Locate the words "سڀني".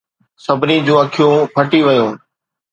0.43-0.77